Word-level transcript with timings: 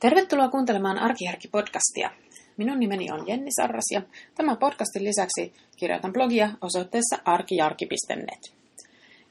Tervetuloa 0.00 0.48
kuuntelemaan 0.48 0.98
Arkijärki-podcastia. 0.98 2.10
Minun 2.56 2.78
nimeni 2.78 3.12
on 3.12 3.28
Jenni 3.28 3.50
Sarras 3.60 3.84
ja 3.94 4.02
tämän 4.34 4.56
podcastin 4.56 5.04
lisäksi 5.04 5.52
kirjoitan 5.76 6.12
blogia 6.12 6.50
osoitteessa 6.60 7.18
arkijarki.net. 7.24 8.54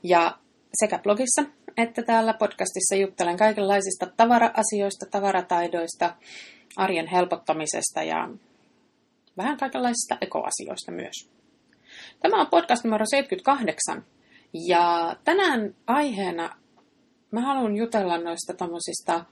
Ja 0.03 0.37
sekä 0.73 0.99
blogissa 0.99 1.43
että 1.77 2.03
täällä 2.03 2.33
podcastissa 2.33 2.95
juttelen 2.95 3.37
kaikenlaisista 3.37 4.05
tavara-asioista, 4.17 5.05
tavarataidoista, 5.11 6.15
arjen 6.75 7.07
helpottamisesta 7.07 8.03
ja 8.03 8.29
vähän 9.37 9.57
kaikenlaisista 9.57 10.17
ekoasioista 10.21 10.91
myös. 10.91 11.29
Tämä 12.19 12.41
on 12.41 12.47
podcast 12.47 12.83
numero 12.83 13.05
78 13.05 14.05
ja 14.53 15.15
tänään 15.23 15.75
aiheena 15.87 16.55
mä 17.31 17.41
haluan 17.41 17.75
jutella 17.75 18.17
noista 18.17 18.53
tommosista 18.53 19.25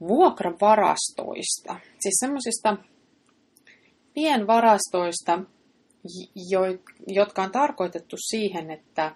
vuokravarastoista. 0.00 1.80
Siis 2.00 2.14
semmoisista 2.20 2.76
pienvarastoista, 4.14 5.40
jotka 7.06 7.42
on 7.42 7.52
tarkoitettu 7.52 8.16
siihen, 8.18 8.70
että 8.70 9.14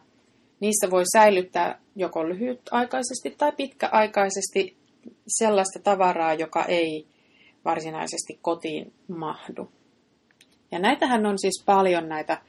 niistä 0.60 0.90
voi 0.90 1.02
säilyttää 1.12 1.80
joko 1.96 2.28
lyhytaikaisesti 2.28 3.30
tai 3.38 3.52
pitkäaikaisesti 3.52 4.76
sellaista 5.26 5.78
tavaraa, 5.84 6.34
joka 6.34 6.64
ei 6.64 7.06
varsinaisesti 7.64 8.38
kotiin 8.42 8.92
mahdu. 9.08 9.72
Ja 10.72 10.78
näitähän 10.78 11.26
on 11.26 11.38
siis 11.38 11.62
paljon 11.66 12.08
näitä, 12.08 12.42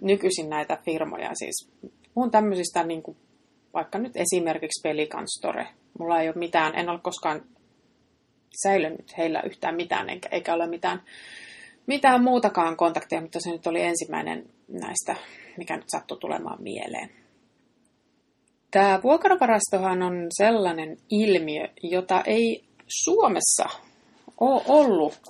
nykyisin 0.00 0.50
näitä 0.50 0.78
firmoja. 0.84 1.30
Siis 1.34 1.70
puhun 2.14 2.30
tämmöisistä 2.30 2.84
niin 2.84 3.02
kuin, 3.02 3.16
vaikka 3.74 3.98
nyt 3.98 4.12
esimerkiksi 4.14 4.80
Pelican 4.82 5.26
Store. 5.38 5.68
Mulla 5.98 6.20
ei 6.20 6.28
ole 6.28 6.36
mitään, 6.36 6.74
en 6.74 6.88
ole 6.88 7.00
koskaan 7.02 7.42
säilynyt 8.62 9.18
heillä 9.18 9.42
yhtään 9.42 9.76
mitään, 9.76 10.10
eikä, 10.10 10.28
eikä 10.32 10.54
ole 10.54 10.66
mitään, 10.66 11.02
mitään 11.86 12.22
muutakaan 12.22 12.76
kontakteja, 12.76 13.22
mutta 13.22 13.40
se 13.40 13.50
nyt 13.50 13.66
oli 13.66 13.82
ensimmäinen 13.82 14.44
näistä, 14.68 15.16
mikä 15.56 15.76
nyt 15.76 15.86
sattui 15.88 16.18
tulemaan 16.18 16.62
mieleen. 16.62 17.10
Tämä 18.70 19.00
vuokravarastohan 19.02 20.02
on 20.02 20.26
sellainen 20.38 20.96
ilmiö, 21.10 21.68
jota 21.82 22.22
ei 22.26 22.64
Suomessa 22.88 23.64
ole 24.40 24.62
ollut 24.68 25.20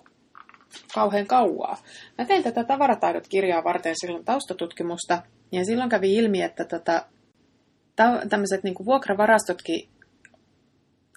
kauhean 0.94 1.26
kauaa. 1.26 1.76
Mä 2.18 2.24
tein 2.24 2.42
tätä 2.42 2.64
tavarataidot-kirjaa 2.64 3.64
varten 3.64 3.94
silloin 3.96 4.24
taustatutkimusta, 4.24 5.22
ja 5.52 5.64
silloin 5.64 5.90
kävi 5.90 6.14
ilmi, 6.14 6.42
että 6.42 6.64
tota, 6.64 7.04
tämmöiset 8.28 8.62
niin 8.62 8.74
vuokravarastotkin 8.84 9.88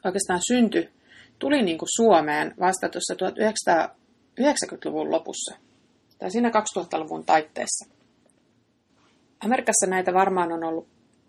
oikeastaan 0.05 0.39
syntyi 0.47 0.89
tuli 1.39 1.61
niin 1.61 1.77
kuin 1.77 1.89
Suomeen 1.95 2.53
vasta 2.59 2.89
tuossa 2.89 3.13
1990-luvun 3.13 5.11
lopussa, 5.11 5.55
tai 6.19 6.31
siinä 6.31 6.49
2000-luvun 6.49 7.25
taitteessa. 7.25 7.95
Amerikassa 9.45 9.87
näitä 9.89 10.13
varmaan 10.13 10.51
on 10.51 10.63
ollut 10.63 10.87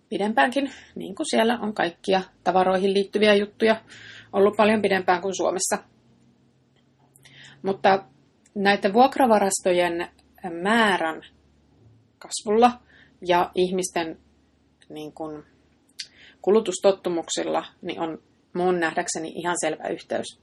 pidempäänkin, 0.08 0.70
niin 0.94 1.14
kuin 1.14 1.26
siellä 1.30 1.58
on 1.62 1.74
kaikkia 1.74 2.22
tavaroihin 2.44 2.94
liittyviä 2.94 3.34
juttuja 3.34 3.80
ollut 4.32 4.56
paljon 4.56 4.82
pidempään 4.82 5.22
kuin 5.22 5.36
Suomessa. 5.36 5.78
Mutta 7.62 8.04
näiden 8.54 8.92
vuokravarastojen 8.92 10.08
määrän 10.62 11.22
kasvulla 12.18 12.80
ja 13.20 13.50
ihmisten 13.54 14.18
niin 14.88 15.12
kuin, 15.12 15.44
kulutustottumuksilla 16.42 17.64
niin 17.82 18.00
on 18.00 18.18
mun 18.56 18.80
nähdäkseni 18.80 19.28
ihan 19.28 19.56
selvä 19.60 19.88
yhteys. 19.88 20.40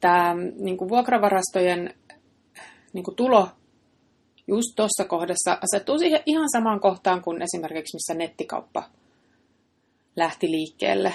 Tämä 0.00 0.34
niin 0.56 0.76
kuin 0.76 0.88
vuokravarastojen 0.88 1.94
niin 2.92 3.04
kuin 3.04 3.16
tulo 3.16 3.48
just 4.46 4.68
tuossa 4.76 5.04
kohdassa 5.04 5.58
asettuu 5.62 5.98
siihen 5.98 6.22
ihan 6.26 6.50
samaan 6.52 6.80
kohtaan 6.80 7.22
kuin 7.22 7.42
esimerkiksi 7.42 7.96
missä 7.96 8.14
nettikauppa 8.14 8.90
lähti 10.16 10.50
liikkeelle. 10.50 11.14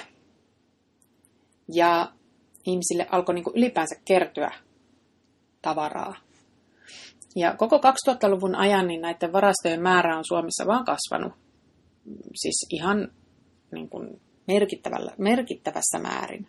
Ja 1.74 2.12
ihmisille 2.66 3.06
alkoi 3.10 3.34
niin 3.34 3.44
kuin 3.44 3.56
ylipäänsä 3.56 4.00
kertyä 4.04 4.52
tavaraa. 5.62 6.16
Ja 7.36 7.54
koko 7.56 7.76
2000-luvun 7.76 8.54
ajan 8.54 8.86
niin 8.86 9.00
näiden 9.00 9.32
varastojen 9.32 9.82
määrä 9.82 10.18
on 10.18 10.24
Suomessa 10.24 10.66
vaan 10.66 10.84
kasvanut. 10.84 11.32
Siis 12.34 12.66
ihan 12.70 13.12
niin 13.72 13.88
kuin 13.88 14.20
merkittävällä, 14.52 15.12
merkittävässä 15.18 15.98
määrin. 15.98 16.46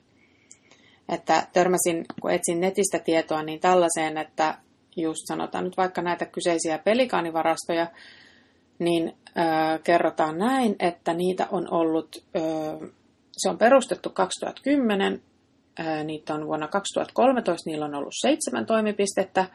Että 1.10 1.48
törmäsin, 1.54 2.06
kun 2.22 2.32
etsin 2.32 2.62
netistä 2.62 3.00
tietoa, 3.00 3.44
niin 3.44 3.60
tällaiseen, 3.60 4.18
että 4.18 4.58
just 4.96 5.22
sanotaan 5.28 5.64
nyt 5.64 5.78
vaikka 5.78 6.02
näitä 6.02 6.26
kyseisiä 6.26 6.78
pelikaanivarastoja, 6.78 7.88
niin 8.80 9.14
ö, 9.28 9.80
kerrotaan 9.84 10.38
näin, 10.38 10.76
että 10.80 11.14
niitä 11.14 11.48
on 11.52 11.74
ollut, 11.74 12.24
ö, 12.36 12.42
se 13.32 13.50
on 13.50 13.58
perustettu 13.58 14.10
2010, 14.10 15.22
ö, 15.80 16.04
niitä 16.04 16.34
on 16.34 16.48
vuonna 16.48 16.68
2013, 16.68 17.70
niillä 17.70 17.86
on 17.86 17.96
ollut 17.96 18.14
seitsemän 18.22 18.66
toimipistettä, 18.66 19.46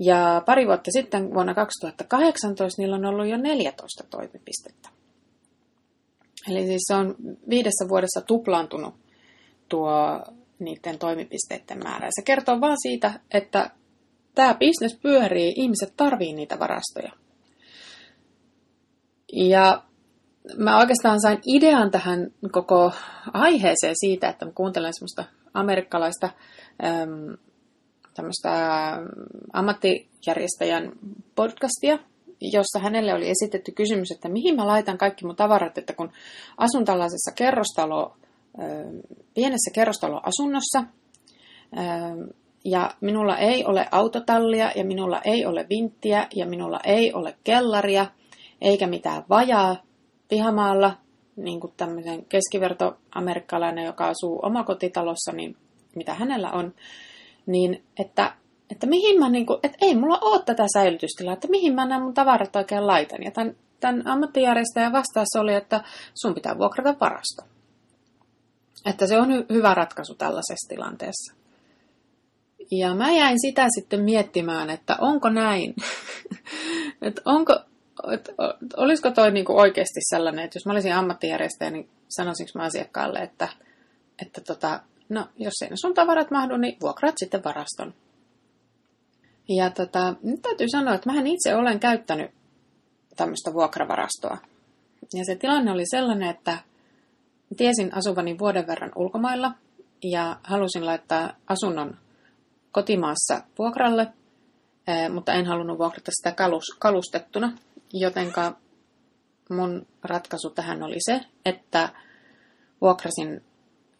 ja 0.00 0.42
pari 0.46 0.66
vuotta 0.66 0.90
sitten 0.90 1.34
vuonna 1.34 1.54
2018 1.54 2.82
niillä 2.82 2.96
on 2.96 3.04
ollut 3.04 3.26
jo 3.26 3.36
14 3.36 4.04
toimipistettä. 4.10 4.88
Eli 6.48 6.66
siis 6.66 6.82
se 6.86 6.94
on 6.94 7.14
viidessä 7.50 7.88
vuodessa 7.88 8.20
tuplaantunut 8.20 8.94
tuo 9.68 9.90
niiden 10.58 10.98
toimipisteiden 10.98 11.78
määrä. 11.84 12.08
Se 12.10 12.22
kertoo 12.24 12.60
vaan 12.60 12.76
siitä, 12.82 13.20
että 13.30 13.70
tämä 14.34 14.54
bisnes 14.54 14.98
pyörii, 15.02 15.52
ihmiset 15.56 15.92
tarvii 15.96 16.32
niitä 16.32 16.58
varastoja. 16.58 17.12
Ja 19.32 19.82
mä 20.56 20.78
oikeastaan 20.78 21.20
sain 21.20 21.38
idean 21.46 21.90
tähän 21.90 22.30
koko 22.52 22.92
aiheeseen 23.32 23.94
siitä, 23.94 24.28
että 24.28 24.44
mä 24.44 24.52
kuuntelen 24.54 24.94
semmoista 24.94 25.24
amerikkalaista 25.54 26.30
äm, 26.84 27.36
tämmöistä 28.14 28.50
ammattijärjestäjän 29.52 30.92
podcastia, 31.34 31.98
jossa 32.52 32.78
hänelle 32.78 33.14
oli 33.14 33.30
esitetty 33.30 33.72
kysymys, 33.72 34.10
että 34.10 34.28
mihin 34.28 34.56
mä 34.56 34.66
laitan 34.66 34.98
kaikki 34.98 35.26
mun 35.26 35.36
tavarat, 35.36 35.78
että 35.78 35.92
kun 35.92 36.12
asun 36.56 36.84
tällaisessa 36.84 37.32
kerrostalo, 37.36 38.16
pienessä 39.34 39.70
kerrostaloasunnossa, 39.74 40.84
ja 42.64 42.90
minulla 43.00 43.38
ei 43.38 43.64
ole 43.64 43.88
autotallia, 43.90 44.72
ja 44.76 44.84
minulla 44.84 45.20
ei 45.24 45.46
ole 45.46 45.66
vinttiä, 45.70 46.26
ja 46.34 46.46
minulla 46.46 46.80
ei 46.84 47.12
ole 47.12 47.36
kellaria, 47.44 48.06
eikä 48.60 48.86
mitään 48.86 49.24
vajaa 49.28 49.76
pihamaalla, 50.28 50.96
niin 51.36 51.60
kuin 51.60 51.72
tämmöisen 51.76 52.24
keskivertoamerikkalainen, 52.24 53.84
joka 53.84 54.08
asuu 54.08 54.40
omakotitalossa, 54.42 55.32
niin 55.32 55.56
mitä 55.96 56.14
hänellä 56.14 56.50
on, 56.50 56.74
niin 57.46 57.82
että 57.98 58.34
että 58.72 58.86
mihin 58.86 59.18
mä 59.18 59.28
niinku, 59.28 59.58
että 59.62 59.78
ei 59.80 59.94
mulla 59.94 60.18
ole 60.20 60.42
tätä 60.42 60.66
säilytystilaa, 60.72 61.34
että 61.34 61.48
mihin 61.48 61.74
mä 61.74 61.86
nämä 61.86 62.04
mun 62.04 62.14
tavarat 62.14 62.56
oikein 62.56 62.86
laitan. 62.86 63.22
Ja 63.22 63.30
tämän, 63.30 63.56
tämän 63.80 64.06
ammattijärjestäjän 64.06 64.92
vastaus 64.92 65.36
oli, 65.38 65.54
että 65.54 65.84
sun 66.14 66.34
pitää 66.34 66.58
vuokrata 66.58 66.94
varasto. 67.00 67.42
Että 68.86 69.06
se 69.06 69.18
on 69.18 69.28
hy- 69.28 69.46
hyvä 69.54 69.74
ratkaisu 69.74 70.14
tällaisessa 70.14 70.68
tilanteessa. 70.68 71.34
Ja 72.70 72.94
mä 72.94 73.10
jäin 73.10 73.40
sitä 73.40 73.66
sitten 73.74 74.00
miettimään, 74.00 74.70
että 74.70 74.96
onko 75.00 75.28
näin. 75.28 75.74
että 77.02 77.22
onko, 77.24 77.60
että 78.12 78.32
olisiko 78.76 79.10
toi 79.10 79.30
niinku 79.30 79.58
oikeasti 79.58 80.00
sellainen, 80.10 80.44
että 80.44 80.56
jos 80.56 80.66
mä 80.66 80.72
olisin 80.72 80.94
ammattijärjestäjä, 80.94 81.70
niin 81.70 81.88
sanoisinko 82.08 82.50
mä 82.54 82.62
asiakkaalle, 82.64 83.18
että, 83.18 83.48
että 84.22 84.40
tota, 84.40 84.80
no, 85.08 85.28
jos 85.36 85.54
ei 85.62 85.70
ne 85.70 85.76
sun 85.76 85.94
tavarat 85.94 86.30
mahdu, 86.30 86.56
niin 86.56 86.76
vuokraat 86.80 87.14
sitten 87.18 87.44
varaston. 87.44 87.94
Ja 89.56 89.70
tota, 89.70 90.14
nyt 90.22 90.42
täytyy 90.42 90.66
sanoa, 90.70 90.94
että 90.94 91.10
mähän 91.10 91.26
itse 91.26 91.54
olen 91.54 91.80
käyttänyt 91.80 92.30
tämmöistä 93.16 93.52
vuokravarastoa. 93.52 94.38
Ja 95.14 95.24
se 95.24 95.36
tilanne 95.36 95.72
oli 95.72 95.84
sellainen, 95.90 96.30
että 96.30 96.58
tiesin 97.56 97.94
asuvani 97.94 98.38
vuoden 98.38 98.66
verran 98.66 98.92
ulkomailla 98.96 99.52
ja 100.02 100.36
halusin 100.42 100.86
laittaa 100.86 101.36
asunnon 101.46 101.98
kotimaassa 102.72 103.42
vuokralle, 103.58 104.06
mutta 105.12 105.32
en 105.32 105.46
halunnut 105.46 105.78
vuokrata 105.78 106.10
sitä 106.14 106.34
kalustettuna, 106.78 107.52
jotenka 107.92 108.56
mun 109.50 109.86
ratkaisu 110.02 110.50
tähän 110.50 110.82
oli 110.82 110.96
se, 110.98 111.20
että 111.44 111.88
vuokrasin 112.80 113.44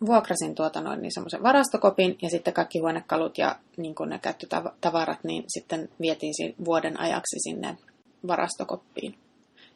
vuokrasin 0.06 0.54
tuota 0.54 0.80
noin 0.80 1.02
niin 1.02 1.12
semmoisen 1.14 1.42
varastokopin 1.42 2.18
ja 2.22 2.30
sitten 2.30 2.54
kaikki 2.54 2.78
huonekalut 2.78 3.38
ja 3.38 3.56
niin 3.76 3.94
ne 4.06 4.18
käyttötavarat 4.18 5.24
niin 5.24 5.44
sitten 5.48 5.88
vietiin 6.00 6.54
vuoden 6.64 7.00
ajaksi 7.00 7.36
sinne 7.38 7.76
varastokoppiin. 8.26 9.18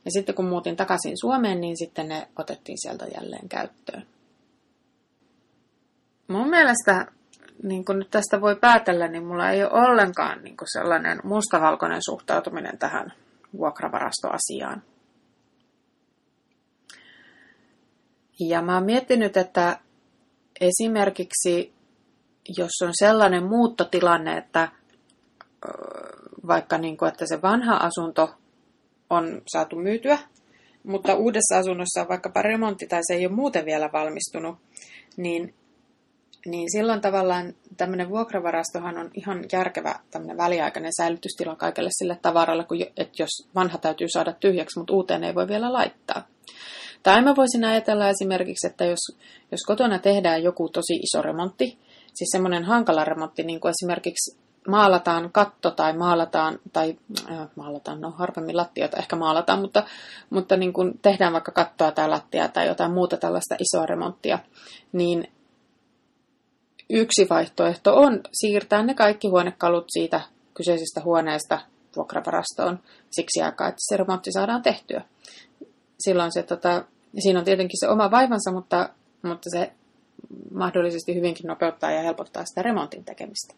Ja 0.04 0.10
sitten 0.10 0.34
kun 0.34 0.44
muutin 0.44 0.76
takaisin 0.76 1.18
Suomeen, 1.20 1.60
niin 1.60 1.76
sitten 1.76 2.08
ne 2.08 2.28
otettiin 2.38 2.78
sieltä 2.80 3.06
jälleen 3.14 3.48
käyttöön. 3.48 4.06
Mun 6.28 6.48
mielestä 6.48 7.06
niin 7.62 7.84
kuin 7.84 7.98
nyt 7.98 8.10
tästä 8.10 8.40
voi 8.40 8.56
päätellä, 8.56 9.08
niin 9.08 9.26
mulla 9.26 9.50
ei 9.50 9.62
ole 9.64 9.72
ollenkaan 9.72 10.44
niin 10.44 10.56
kuin 10.56 10.68
sellainen 10.72 11.20
mustavalkoinen 11.24 12.00
suhtautuminen 12.04 12.78
tähän 12.78 13.12
vuokravarastoasiaan. 13.58 14.82
Ja 18.40 18.62
mä 18.62 18.74
oon 18.74 18.84
miettinyt, 18.84 19.36
että 19.36 19.78
esimerkiksi 20.60 21.72
jos 22.58 22.72
on 22.82 22.92
sellainen 22.98 23.44
muuttotilanne, 23.44 24.38
että 24.38 24.68
vaikka 26.46 26.78
niin 26.78 26.96
kuin, 26.96 27.08
että 27.08 27.26
se 27.26 27.42
vanha 27.42 27.76
asunto 27.76 28.34
on 29.10 29.42
saatu 29.52 29.76
myytyä, 29.76 30.18
mutta 30.84 31.14
uudessa 31.14 31.58
asunnossa 31.58 32.00
on 32.00 32.08
vaikkapa 32.08 32.42
remontti 32.42 32.86
tai 32.86 33.00
se 33.02 33.14
ei 33.14 33.26
ole 33.26 33.34
muuten 33.34 33.64
vielä 33.64 33.90
valmistunut, 33.92 34.58
niin, 35.16 35.54
niin 36.46 36.70
silloin 36.72 37.00
tavallaan 37.00 37.54
tämmöinen 37.76 38.08
vuokravarastohan 38.08 38.98
on 38.98 39.10
ihan 39.14 39.44
järkevä 39.52 40.00
tämmöinen 40.10 40.36
väliaikainen 40.36 40.92
säilytystila 40.96 41.56
kaikelle 41.56 41.90
sille 41.92 42.18
tavaralle, 42.22 42.64
kun, 42.64 42.82
että 42.96 43.22
jos 43.22 43.48
vanha 43.54 43.78
täytyy 43.78 44.06
saada 44.10 44.32
tyhjäksi, 44.32 44.78
mutta 44.78 44.94
uuteen 44.94 45.24
ei 45.24 45.34
voi 45.34 45.48
vielä 45.48 45.72
laittaa. 45.72 46.26
Tai 47.06 47.22
mä 47.22 47.36
voisin 47.36 47.64
ajatella 47.64 48.08
esimerkiksi, 48.08 48.66
että 48.66 48.84
jos, 48.84 49.18
jos 49.52 49.60
kotona 49.66 49.98
tehdään 49.98 50.42
joku 50.42 50.68
tosi 50.68 50.94
iso 50.94 51.22
remontti, 51.22 51.78
siis 52.14 52.28
semmoinen 52.32 52.64
hankala 52.64 53.04
remontti, 53.04 53.42
niin 53.42 53.60
kuin 53.60 53.70
esimerkiksi 53.80 54.38
maalataan 54.68 55.32
katto 55.32 55.70
tai 55.70 55.92
maalataan, 55.92 56.58
tai 56.72 56.98
äh, 57.30 57.48
maalataan, 57.56 58.00
no 58.00 58.10
harvemmin 58.10 58.56
lattiota 58.56 58.96
ehkä 58.96 59.16
maalataan, 59.16 59.60
mutta, 59.60 59.84
mutta 60.30 60.56
niin 60.56 60.72
kuin 60.72 60.98
tehdään 61.02 61.32
vaikka 61.32 61.52
kattoa 61.52 61.92
tai 61.92 62.08
lattia 62.08 62.48
tai 62.48 62.66
jotain 62.66 62.92
muuta 62.92 63.16
tällaista 63.16 63.56
isoa 63.60 63.86
remonttia, 63.86 64.38
niin 64.92 65.32
yksi 66.90 67.26
vaihtoehto 67.30 67.96
on 67.96 68.20
siirtää 68.32 68.82
ne 68.82 68.94
kaikki 68.94 69.28
huonekalut 69.28 69.86
siitä 69.88 70.20
kyseisestä 70.54 71.00
huoneesta 71.04 71.58
vuokravarastoon 71.96 72.78
siksi 73.10 73.42
aikaa, 73.42 73.68
että 73.68 73.80
se 73.88 73.96
remontti 73.96 74.32
saadaan 74.32 74.62
tehtyä. 74.62 75.04
Silloin 75.98 76.32
se, 76.32 76.42
tota, 76.42 76.84
siinä 77.18 77.38
on 77.38 77.44
tietenkin 77.44 77.80
se 77.80 77.88
oma 77.88 78.10
vaivansa, 78.10 78.52
mutta, 78.52 78.88
mutta 79.22 79.50
se 79.50 79.72
mahdollisesti 80.54 81.14
hyvinkin 81.14 81.46
nopeuttaa 81.46 81.90
ja 81.90 82.02
helpottaa 82.02 82.44
sitä 82.44 82.62
remontin 82.62 83.04
tekemistä. 83.04 83.54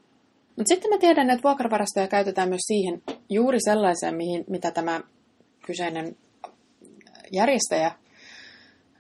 Mutta 0.57 0.75
sitten 0.75 0.91
mä 0.91 0.99
tiedän, 0.99 1.31
että 1.31 1.43
vuokravarastoja 1.43 2.09
käytetään 2.09 2.49
myös 2.49 2.63
siihen 2.67 3.03
juuri 3.31 3.59
sellaiseen, 3.65 4.15
mihin, 4.15 4.45
mitä 4.49 4.71
tämä 4.71 5.01
kyseinen 5.67 6.17
järjestäjä 7.33 7.93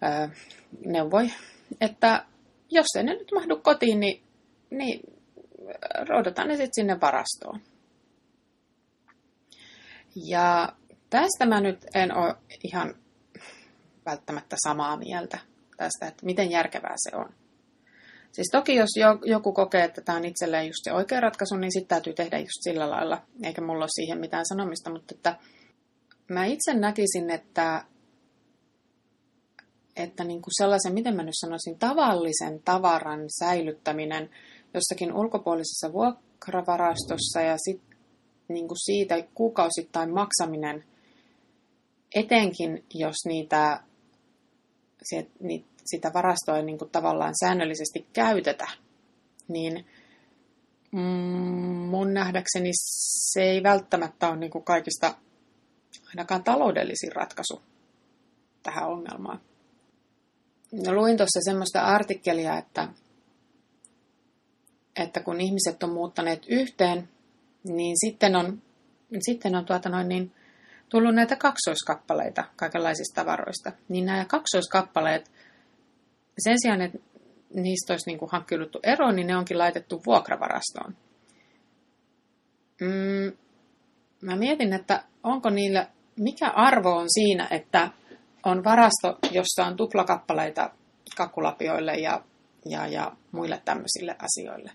ää, 0.03 0.31
neuvoi, 0.87 1.31
että 1.81 2.25
jos 2.71 2.87
ei 2.97 3.05
ne 3.05 3.15
nyt 3.15 3.33
mahdu 3.35 3.57
kotiin, 3.57 4.01
niin, 4.01 4.23
niin 4.71 5.01
roudataan 6.09 6.49
ne 6.49 6.57
sitten 6.57 6.75
sinne 6.75 7.01
varastoon. 7.01 7.61
Ja 10.15 10.73
tästä 11.11 11.47
mä 11.47 11.61
nyt 11.61 11.87
en 11.95 12.17
ole 12.17 12.35
ihan 12.65 12.95
välttämättä 14.11 14.57
samaa 14.67 14.97
mieltä 14.97 15.39
tästä, 15.77 16.07
että 16.07 16.27
miten 16.27 16.51
järkevää 16.51 16.95
se 16.97 17.17
on. 17.17 17.35
Siis 18.33 18.49
toki 18.53 18.75
jos 18.75 18.91
joku 19.25 19.53
kokee, 19.53 19.85
että 19.85 20.01
tämä 20.01 20.19
on 20.19 20.25
itselleen 20.25 20.67
just 20.67 20.85
se 20.85 20.93
oikea 20.93 21.21
ratkaisu, 21.21 21.57
niin 21.57 21.73
sitten 21.73 21.89
täytyy 21.89 22.13
tehdä 22.13 22.39
just 22.39 22.61
sillä 22.61 22.91
lailla, 22.91 23.23
eikä 23.43 23.61
mulla 23.61 23.85
ole 23.85 23.89
siihen 23.95 24.21
mitään 24.21 24.47
sanomista, 24.47 24.91
mutta 24.91 25.15
että 25.15 25.37
mä 26.29 26.45
itse 26.45 26.75
näkisin, 26.75 27.31
että, 27.31 27.85
että 29.97 30.25
niin 30.25 30.43
kuin 30.43 30.53
sellaisen, 30.59 30.95
miten 30.95 31.17
mä 31.17 31.23
nyt 31.23 31.35
sanoisin, 31.41 31.79
tavallisen 31.79 32.63
tavaran 32.65 33.21
säilyttäminen 33.39 34.31
jossakin 34.75 35.13
ulkopuolisessa 35.17 35.93
vuokravarastossa 35.93 37.41
ja 37.41 37.57
sit, 37.59 37.83
niin 38.49 38.69
kuin 38.69 38.79
siitä 38.79 39.15
kuukausittain 39.35 40.15
maksaminen, 40.15 40.85
etenkin 42.15 42.85
jos 42.95 43.17
niitä, 43.27 43.81
se, 45.03 45.27
niitä 45.41 45.69
sitä 45.91 46.11
varastoa 46.15 46.57
ei 46.57 46.63
niin 46.63 46.79
kuin 46.79 46.91
tavallaan 46.91 47.35
säännöllisesti 47.41 48.07
käytetä, 48.13 48.69
niin 49.49 49.87
mm, 50.93 51.01
mun 51.91 52.15
nähdäkseni 52.15 52.71
se 53.33 53.43
ei 53.43 53.63
välttämättä 53.63 54.29
ole 54.29 54.37
niin 54.37 54.51
kuin 54.51 54.65
kaikista 54.65 55.15
ainakaan 56.09 56.45
taloudellisin 56.45 57.13
ratkaisu 57.13 57.63
tähän 58.63 58.89
ongelmaan. 58.89 59.41
No, 60.73 60.93
luin 60.93 61.17
tuossa 61.17 61.41
semmoista 61.45 61.81
artikkelia, 61.81 62.59
että, 62.59 62.89
että 64.97 65.21
kun 65.21 65.41
ihmiset 65.41 65.83
on 65.83 65.91
muuttaneet 65.91 66.43
yhteen, 66.49 67.09
niin 67.65 67.97
sitten 68.07 68.37
on, 68.37 68.63
sitten 69.21 69.55
on 69.55 69.65
tuota 69.65 69.89
noin 69.89 70.09
niin, 70.09 70.33
tullut 70.89 71.15
näitä 71.15 71.37
kaksoiskappaleita 71.37 72.45
kaikenlaisista 72.57 73.21
tavaroista. 73.21 73.73
Niin 73.89 74.07
nämä 74.07 74.25
kaksoiskappaleet 74.25 75.31
sen 76.39 76.57
sijaan, 76.63 76.81
että 76.81 76.99
niistä 77.55 77.93
olisi 77.93 78.11
niin 78.11 78.31
hankkiuduttu 78.31 78.81
eroon, 78.83 79.17
niin 79.17 79.27
ne 79.27 79.37
onkin 79.37 79.59
laitettu 79.59 80.03
vuokravarastoon. 80.07 80.97
Mm, 82.81 83.33
mä 84.21 84.37
mietin, 84.37 84.73
että 84.73 85.05
onko 85.23 85.51
niillä, 85.51 85.87
mikä 86.17 86.51
arvo 86.51 86.97
on 86.97 87.07
siinä, 87.09 87.49
että 87.51 87.91
on 88.47 88.65
varasto, 88.65 89.19
jossa 89.31 89.67
on 89.67 89.77
tuplakappaleita 89.77 90.71
kakkulapioille 91.17 91.95
ja, 91.95 92.25
ja, 92.65 92.87
ja 92.87 93.13
muille 93.33 93.63
tämmöisille 93.65 94.17
asioille. 94.19 94.71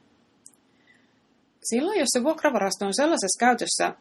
Silloin, 1.63 2.00
jos 2.00 2.10
se 2.10 2.24
vuokravarasto 2.24 2.86
on 2.86 2.94
sellaisessa 2.94 3.39
käytössä, 3.39 3.95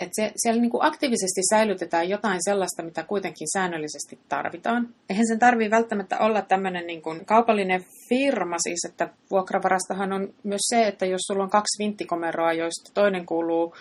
että 0.00 0.12
se, 0.12 0.32
siellä 0.36 0.60
niin 0.60 0.70
kuin 0.70 0.84
aktiivisesti 0.84 1.40
säilytetään 1.50 2.08
jotain 2.08 2.38
sellaista, 2.44 2.82
mitä 2.82 3.02
kuitenkin 3.02 3.48
säännöllisesti 3.52 4.18
tarvitaan. 4.28 4.88
Eihän 5.10 5.26
sen 5.26 5.38
tarvitse 5.38 5.76
välttämättä 5.76 6.18
olla 6.18 6.42
tämmöinen 6.42 6.86
niin 6.86 7.02
kuin 7.02 7.26
kaupallinen 7.26 7.84
firma, 8.08 8.56
siis 8.58 8.90
että 8.90 9.08
vuokravarastahan 9.30 10.12
on 10.12 10.34
myös 10.42 10.60
se, 10.68 10.86
että 10.86 11.06
jos 11.06 11.20
sulla 11.26 11.44
on 11.44 11.50
kaksi 11.50 11.84
vinttikomeroa, 11.84 12.52
joista 12.52 12.90
toinen 12.94 13.26
kuuluu 13.26 13.74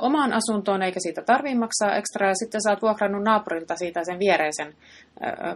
omaan 0.00 0.32
asuntoon, 0.32 0.82
eikä 0.82 1.00
siitä 1.00 1.22
tarvitse 1.22 1.58
maksaa 1.58 1.96
ekstra, 1.96 2.28
ja 2.28 2.34
sitten 2.34 2.62
sä 2.62 2.70
oot 2.70 2.82
vuokrannut 2.82 3.24
naapurilta 3.24 3.76
siitä 3.76 4.04
sen 4.04 4.18
viereisen 4.18 4.74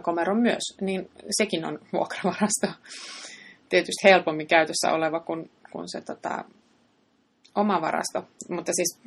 komeron 0.01 0.41
myös, 0.41 0.77
niin 0.81 1.09
sekin 1.37 1.65
on 1.65 1.79
vuokravarasto. 1.93 2.67
Tietysti 3.69 4.09
helpommin 4.09 4.47
käytössä 4.47 4.93
oleva 4.93 5.19
kuin, 5.19 5.51
kuin 5.71 5.89
se 5.89 6.01
tota, 6.01 6.45
oma 7.55 7.81
varasto. 7.81 8.27
Mutta 8.49 8.71
siis 8.73 8.99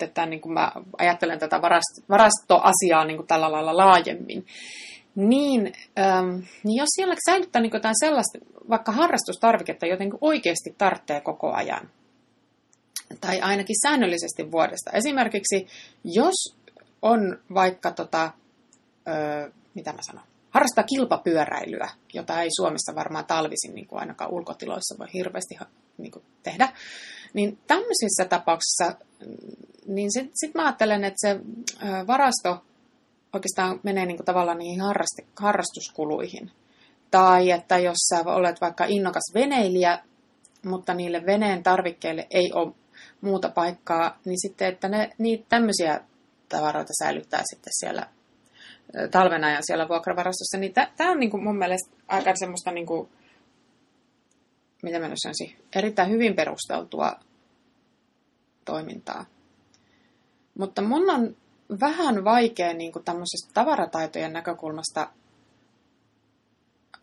että 0.00 0.26
niin 0.26 0.40
kuin 0.40 0.52
mä 0.52 0.72
ajattelen 0.98 1.38
tätä 1.38 1.62
varast, 1.62 2.08
varastoasiaa 2.08 3.04
niin 3.04 3.16
kuin 3.16 3.26
tällä 3.26 3.52
lailla 3.52 3.76
laajemmin, 3.76 4.46
niin, 5.14 5.72
ähm, 5.98 6.28
niin 6.64 6.76
jos 6.76 6.88
siellä 6.94 7.14
säilyttää 7.30 7.62
niin 7.62 7.70
jotain 7.74 7.94
sellaista, 8.00 8.38
vaikka 8.70 8.92
harrastustarviketta 8.92 9.86
jotenkin 9.86 10.18
oikeasti 10.20 10.74
tarvitsee 10.78 11.20
koko 11.20 11.52
ajan, 11.52 11.90
tai 13.20 13.40
ainakin 13.40 13.76
säännöllisesti 13.82 14.52
vuodesta. 14.52 14.90
Esimerkiksi 14.92 15.66
jos 16.04 16.56
on 17.02 17.38
vaikka, 17.54 17.90
tota, 17.90 18.30
ö, 19.08 19.50
mitä 19.74 19.92
mä 19.92 19.98
sanon, 20.02 20.24
harrastaa 20.50 20.84
kilpapyöräilyä, 20.84 21.88
jota 22.14 22.42
ei 22.42 22.48
Suomessa 22.56 22.94
varmaan 22.94 23.26
talvisin 23.26 23.74
niin 23.74 23.86
kuin 23.86 24.00
ainakaan 24.00 24.32
ulkotiloissa 24.32 24.98
voi 24.98 25.06
hirveästi 25.14 25.54
niin 25.98 26.12
kuin 26.12 26.24
tehdä, 26.42 26.68
niin 27.34 27.58
tämmöisissä 27.66 28.24
tapauksissa 28.28 28.94
niin 29.86 30.12
sitten 30.12 30.32
sit 30.34 30.54
mä 30.54 30.64
ajattelen, 30.64 31.04
että 31.04 31.28
se 31.28 31.40
varasto 32.06 32.64
oikeastaan 33.32 33.80
menee 33.82 34.06
niin 34.06 34.16
kuin 34.16 34.26
tavallaan 34.26 34.58
niihin 34.58 34.80
harraste, 34.80 35.22
harrastuskuluihin. 35.36 36.50
Tai 37.10 37.50
että 37.50 37.78
jos 37.78 37.96
sä 37.96 38.22
olet 38.26 38.60
vaikka 38.60 38.84
innokas 38.84 39.34
veneilijä, 39.34 39.98
mutta 40.64 40.94
niille 40.94 41.26
veneen 41.26 41.62
tarvikkeille 41.62 42.26
ei 42.30 42.52
ole 42.52 42.72
muuta 43.20 43.48
paikkaa, 43.48 44.18
niin 44.24 44.40
sitten, 44.40 44.68
että 44.68 44.88
ne, 44.88 45.10
niitä 45.18 45.44
tämmöisiä 45.48 46.00
tavaroita 46.48 46.92
säilyttää 47.02 47.42
sitten 47.50 47.72
siellä 47.72 48.06
talven 49.10 49.44
ajan 49.44 49.62
siellä 49.66 49.88
vuokravarastossa, 49.88 50.58
niin 50.58 50.72
tämä 50.96 51.10
on 51.10 51.20
niin 51.20 51.30
kuin 51.30 51.44
mun 51.44 51.58
mielestä 51.58 51.96
aika 52.08 52.36
semmoista, 52.36 52.70
niin 52.70 52.86
kuin, 52.86 53.08
mitä 54.86 54.98
mä 54.98 55.10
sanoisin, 55.14 55.56
erittäin 55.76 56.10
hyvin 56.10 56.36
perusteltua 56.36 57.12
toimintaa. 58.64 59.26
Mutta 60.58 60.82
mun 60.82 61.10
on 61.10 61.36
vähän 61.80 62.24
vaikea 62.24 62.74
niin 62.74 62.92
kuin 62.92 63.04
tämmöisestä 63.04 63.50
tavarataitojen 63.54 64.32
näkökulmasta, 64.32 65.10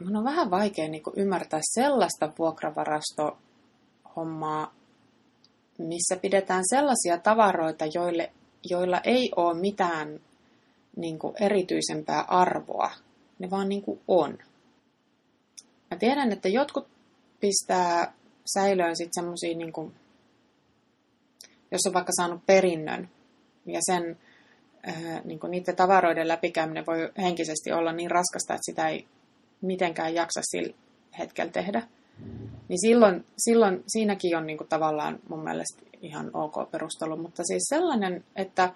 mun 0.04 0.16
on 0.16 0.24
vähän 0.24 0.52
vaikea 0.52 0.88
niin 0.88 1.04
kuin 1.04 1.14
ymmärtää 1.18 1.60
sellaista 1.64 2.32
vuokravarastohommaa, 2.40 4.74
missä 5.78 6.16
pidetään 6.22 6.64
sellaisia 6.70 7.18
tavaroita, 7.18 7.86
joille, 7.94 8.32
joilla 8.70 9.02
ei 9.04 9.32
ole 9.36 9.60
mitään 9.60 10.20
niin 10.96 11.20
kuin 11.20 11.36
erityisempää 11.40 12.22
arvoa. 12.22 12.92
Ne 13.40 13.50
vaan 13.50 13.70
niin 13.70 13.82
kuin 13.82 14.02
on. 14.08 14.38
Mä 15.92 15.98
tiedän, 15.98 16.32
että 16.32 16.50
jotkut 16.50 16.88
pistää 17.44 18.14
säilöön 18.54 18.98
sitten 18.98 19.24
semmoisia, 19.24 19.58
niin 19.58 19.74
jos 21.72 21.82
on 21.88 21.94
vaikka 21.94 22.12
saanut 22.16 22.46
perinnön 22.46 23.10
ja 23.66 23.80
sen 23.82 24.18
äh, 24.88 25.24
niin 25.24 25.40
kuin 25.40 25.52
niiden 25.52 25.76
tavaroiden 25.76 26.28
läpikäyminen 26.28 26.86
voi 26.86 27.12
henkisesti 27.18 27.72
olla 27.72 27.92
niin 27.92 28.12
raskasta, 28.12 28.54
että 28.54 28.72
sitä 28.72 28.90
ei 28.90 29.08
mitenkään 29.62 30.14
jaksa 30.14 30.42
sillä 30.44 30.74
hetkellä 31.20 31.52
tehdä. 31.52 31.88
Niin 32.70 32.82
silloin, 32.82 33.26
silloin 33.38 33.84
siinäkin 33.88 34.38
on 34.38 34.48
niin 34.48 34.58
kuin 34.58 34.68
tavallaan 34.68 35.20
mun 35.30 35.44
mielestä 35.44 35.82
ihan 36.02 36.32
ok 36.34 36.72
perustelu, 36.72 37.18
mutta 37.18 37.44
siis 37.44 37.64
sellainen, 37.70 38.24
että 38.36 38.74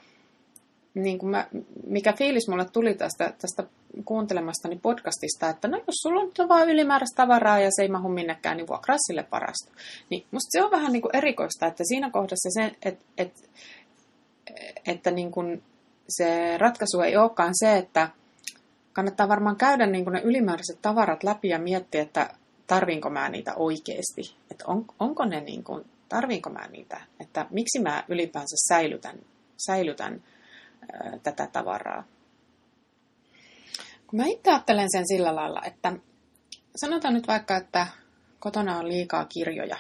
niin 0.98 1.20
kuin 1.20 1.30
mä, 1.30 1.48
mikä 1.88 2.14
fiilis 2.14 2.48
mulle 2.48 2.66
tuli 2.66 2.94
tästä, 2.94 3.34
tästä 3.42 3.64
kuuntelemastani 4.06 4.80
podcastista, 4.82 5.50
että 5.50 5.68
no 5.68 5.78
jos 5.78 5.96
sulla 5.96 6.22
on 6.22 6.50
vaan 6.50 6.70
ylimääräistä 6.70 7.16
tavaraa 7.16 7.60
ja 7.60 7.70
se 7.72 7.82
ei 7.82 7.90
mahu 7.90 8.10
minnekään, 8.10 8.58
niin 8.58 8.68
vuokraa 8.68 8.98
sille 9.08 9.24
parasta. 9.24 9.72
Niin 10.10 10.26
musta 10.32 10.50
se 10.52 10.64
on 10.64 10.72
vähän 10.72 10.92
niin 10.92 11.02
kuin 11.02 11.16
erikoista, 11.16 11.68
että 11.68 11.84
siinä 11.88 12.10
kohdassa 12.12 12.50
se, 12.50 12.76
että, 12.82 13.06
että, 13.18 13.42
että 14.86 15.12
niin 15.12 15.32
kuin 15.32 15.64
se 16.10 16.58
ratkaisu 16.58 17.02
ei 17.02 17.18
olekaan 17.18 17.54
se, 17.54 17.78
että 17.78 18.10
kannattaa 18.94 19.28
varmaan 19.28 19.56
käydä 19.56 19.86
niin 19.86 20.04
kuin 20.04 20.14
ne 20.14 20.22
ylimääräiset 20.22 20.82
tavarat 20.82 21.24
läpi 21.24 21.50
ja 21.50 21.60
miettiä, 21.60 22.02
että 22.02 22.30
tarviinko 22.68 23.10
mä 23.10 23.30
niitä 23.30 23.56
oikeasti. 23.56 24.36
Että 24.52 24.66
on, 24.68 24.86
onko 25.00 25.26
ne 25.26 25.42
niin 25.42 25.64
kuin, 25.64 25.86
tarviinko 26.10 26.50
mä 26.50 26.68
niitä, 26.68 27.02
että 27.20 27.46
miksi 27.50 27.80
mä 27.80 28.04
ylipäänsä 28.08 28.56
säilytän, 28.68 29.20
säilytän 29.58 30.24
tätä 31.24 31.48
tavaraa. 31.48 32.04
Mä 34.12 34.26
itse 34.26 34.52
ajattelen 34.52 34.88
sen 34.92 35.08
sillä 35.08 35.36
lailla, 35.36 35.62
että 35.66 35.94
sanotaan 36.76 37.14
nyt 37.14 37.28
vaikka, 37.28 37.58
että 37.58 37.88
kotona 38.40 38.78
on 38.78 38.88
liikaa 38.88 39.26
kirjoja. 39.26 39.78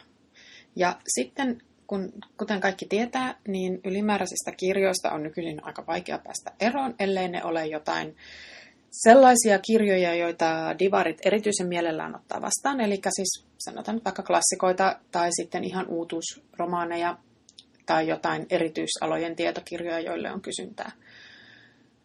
Ja 0.75 0.95
sitten, 1.07 1.61
kun, 1.87 2.13
kuten 2.37 2.61
kaikki 2.61 2.85
tietää, 2.85 3.35
niin 3.47 3.79
ylimääräisistä 3.83 4.51
kirjoista 4.57 5.11
on 5.11 5.23
nykyisin 5.23 5.65
aika 5.65 5.87
vaikea 5.87 6.19
päästä 6.19 6.51
eroon, 6.59 6.95
ellei 6.99 7.27
ne 7.27 7.43
ole 7.43 7.67
jotain 7.67 8.15
sellaisia 8.91 9.59
kirjoja, 9.59 10.15
joita 10.15 10.75
divarit 10.79 11.17
erityisen 11.25 11.67
mielellään 11.67 12.15
ottaa 12.15 12.41
vastaan, 12.41 12.81
eli 12.81 12.99
siis 13.09 13.45
sanotaan 13.57 14.01
vaikka 14.05 14.23
klassikoita 14.23 14.99
tai 15.11 15.29
sitten 15.31 15.63
ihan 15.63 15.87
uutuusromaaneja 15.87 17.17
tai 17.87 18.07
jotain 18.07 18.45
erityisalojen 18.49 19.35
tietokirjoja, 19.35 19.99
joille 19.99 20.31
on 20.31 20.41
kysyntää. 20.41 20.91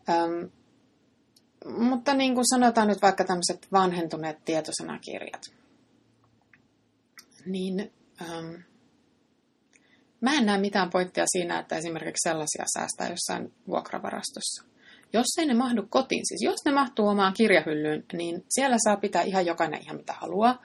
Öm, 0.08 0.50
mutta 1.78 2.14
niin 2.14 2.34
kuin 2.34 2.44
sanotaan 2.54 2.88
nyt 2.88 3.02
vaikka 3.02 3.24
tämmöiset 3.24 3.72
vanhentuneet 3.72 4.44
tietosanakirjat, 4.44 5.42
niin 7.46 7.92
öm, 8.20 8.62
mä 10.20 10.34
en 10.34 10.46
näe 10.46 10.60
mitään 10.60 10.90
pointtia 10.90 11.24
siinä, 11.26 11.58
että 11.58 11.76
esimerkiksi 11.76 12.28
sellaisia 12.28 12.64
säästää 12.78 13.08
jossain 13.08 13.52
vuokravarastossa. 13.68 14.64
Jos 15.12 15.26
ei 15.38 15.46
ne 15.46 15.54
mahdu 15.54 15.86
kotiin, 15.88 16.26
siis 16.26 16.42
jos 16.42 16.64
ne 16.64 16.72
mahtuu 16.72 17.08
omaan 17.08 17.34
kirjahyllyyn, 17.34 18.04
niin 18.12 18.44
siellä 18.48 18.76
saa 18.84 18.96
pitää 18.96 19.22
ihan 19.22 19.46
jokainen 19.46 19.82
ihan 19.82 19.96
mitä 19.96 20.12
haluaa. 20.12 20.62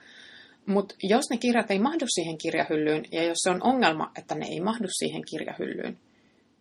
Mutta 0.68 0.94
jos 1.02 1.24
ne 1.30 1.36
kirjat 1.36 1.70
ei 1.70 1.78
mahdu 1.78 2.04
siihen 2.08 2.38
kirjahyllyyn, 2.38 3.04
ja 3.12 3.22
jos 3.22 3.38
se 3.42 3.50
on 3.50 3.62
ongelma, 3.62 4.12
että 4.18 4.34
ne 4.34 4.46
ei 4.46 4.60
mahdu 4.60 4.88
siihen 4.90 5.22
kirjahyllyyn, 5.24 5.98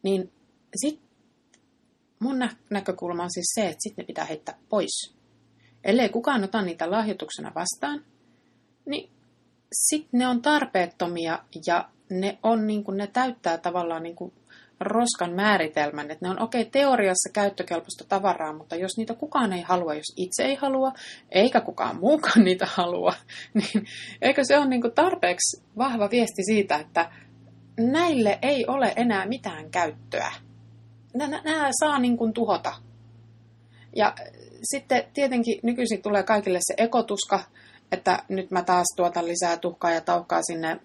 niin 0.04 0.32
sit 0.82 1.00
mun 2.20 2.40
nä- 2.40 2.56
näkökulma 2.70 3.24
on 3.24 3.34
siis 3.34 3.52
se, 3.56 3.62
että 3.62 3.78
sitten 3.80 4.04
ne 4.04 4.08
pitää 4.08 4.26
heittää 4.26 4.58
pois. 4.70 5.14
Ellei 5.84 6.10
kukaan 6.10 6.44
ota 6.44 6.62
niitä 6.62 6.92
lahjoituksena 6.92 7.52
vastaan, 7.56 8.06
niin 8.86 9.10
sitten 9.74 10.18
ne 10.20 10.28
on 10.28 10.42
tarpeettomia 10.42 11.40
ja 11.68 11.90
ne, 12.10 12.38
on, 12.44 12.68
niin 12.68 12.84
kuin, 12.84 12.98
ne 12.98 13.08
täyttää 13.08 13.58
tavallaan 13.58 14.04
niin 14.04 14.16
kuin 14.16 14.34
roskan 14.80 15.34
määritelmän, 15.34 16.12
että 16.12 16.26
ne 16.26 16.30
on 16.30 16.42
okei 16.42 16.62
okay, 16.62 16.72
teoriassa 16.72 17.30
käyttökelpoista 17.34 18.06
tavaraa, 18.10 18.54
mutta 18.54 18.76
jos 18.76 18.98
niitä 18.98 19.14
kukaan 19.14 19.54
ei 19.54 19.62
halua, 19.62 19.94
jos 19.94 20.14
itse 20.16 20.44
ei 20.44 20.56
halua, 20.56 20.92
eikä 21.30 21.62
kukaan 21.62 22.00
muukaan 22.00 22.44
niitä 22.44 22.68
halua, 22.70 23.14
niin 23.54 23.88
eikö 24.22 24.44
se 24.44 24.58
ole 24.58 24.66
niin 24.66 24.82
tarpeeksi 24.96 25.64
vahva 25.78 26.10
viesti 26.10 26.44
siitä, 26.44 26.76
että 26.76 27.12
näille 27.80 28.40
ei 28.42 28.66
ole 28.68 28.94
enää 28.96 29.26
mitään 29.26 29.72
käyttöä. 29.72 30.32
Nämä 31.14 31.70
saa 31.80 32.00
niin 32.00 32.18
kuin 32.18 32.34
tuhota. 32.34 32.74
Ja 33.96 34.16
sitten 34.64 35.04
tietenkin 35.14 35.60
nykyisin 35.64 36.02
tulee 36.02 36.24
kaikille 36.24 36.60
se 36.62 36.74
ekotuska, 36.78 37.40
että 37.92 38.24
nyt 38.30 38.52
mä 38.52 38.64
taas 38.64 38.86
tuotan 38.96 39.28
lisää 39.28 39.58
tuhkaa 39.58 39.92
ja 39.92 40.02
taukkaa 40.02 40.42
sinne, 40.42 40.80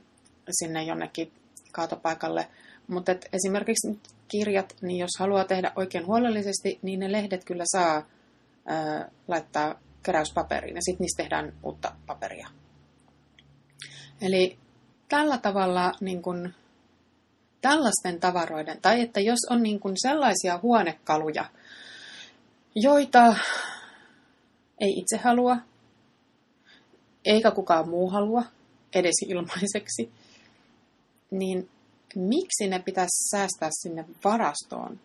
sinne 0.50 0.82
jonnekin 0.82 1.32
kaatopaikalle– 1.72 2.48
mutta 2.86 3.12
esimerkiksi 3.32 3.88
nyt 3.88 4.00
kirjat, 4.28 4.76
niin 4.82 4.98
jos 4.98 5.10
haluaa 5.18 5.44
tehdä 5.44 5.72
oikein 5.76 6.06
huolellisesti, 6.06 6.78
niin 6.82 7.00
ne 7.00 7.12
lehdet 7.12 7.44
kyllä 7.44 7.64
saa 7.66 8.06
ää, 8.66 9.10
laittaa 9.28 9.80
keräyspaperiin 10.02 10.74
ja 10.74 10.82
sitten 10.82 11.04
niistä 11.04 11.22
tehdään 11.22 11.52
uutta 11.62 11.92
paperia. 12.06 12.48
Eli 14.20 14.58
tällä 15.08 15.38
tavalla 15.38 15.92
niin 16.00 16.22
kun, 16.22 16.54
tällaisten 17.60 18.20
tavaroiden, 18.20 18.80
tai 18.82 19.00
että 19.00 19.20
jos 19.20 19.38
on 19.50 19.62
niin 19.62 19.80
kun 19.80 19.92
sellaisia 19.96 20.58
huonekaluja, 20.62 21.44
joita 22.74 23.36
ei 24.80 24.90
itse 24.98 25.16
halua, 25.16 25.56
eikä 27.24 27.50
kukaan 27.50 27.88
muu 27.88 28.10
halua, 28.10 28.42
edes 28.94 29.14
ilmaiseksi, 29.28 30.10
niin 31.30 31.68
miksi 32.16 32.66
ne 32.68 32.78
pitäisi 32.78 33.28
säästää 33.30 33.68
sinne 33.72 34.04
varastoon? 34.24 35.00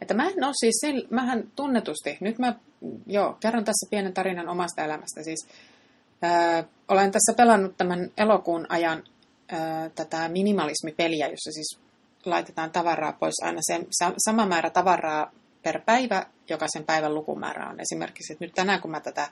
Että 0.00 0.14
mä 0.14 0.28
en 0.28 0.44
ole 0.44 0.52
siis, 0.60 0.76
sen, 0.80 1.02
mähän 1.10 1.52
tunnetusti, 1.56 2.18
nyt 2.20 2.38
mä 2.38 2.54
joo, 3.06 3.36
kerron 3.40 3.64
tässä 3.64 3.86
pienen 3.90 4.14
tarinan 4.14 4.48
omasta 4.48 4.84
elämästä. 4.84 5.22
Siis, 5.22 5.48
ää, 6.22 6.64
olen 6.88 7.10
tässä 7.10 7.34
pelannut 7.36 7.76
tämän 7.76 8.10
elokuun 8.16 8.66
ajan 8.68 9.04
ää, 9.48 9.88
tätä 9.88 10.28
minimalismipeliä, 10.28 11.26
jossa 11.26 11.52
siis 11.52 11.78
laitetaan 12.24 12.70
tavaraa 12.70 13.12
pois 13.12 13.34
aina 13.42 13.60
se 13.60 13.86
sama 14.18 14.46
määrä 14.46 14.70
tavaraa 14.70 15.32
per 15.66 15.80
päivä, 15.86 16.26
joka 16.48 16.66
sen 16.68 16.84
päivän 16.84 17.14
lukumäärä 17.14 17.68
on. 17.68 17.80
Esimerkiksi, 17.80 18.32
että 18.32 18.44
nyt 18.44 18.54
tänään 18.54 18.80
kun 18.80 18.90
mä 18.90 19.00
tätä 19.00 19.28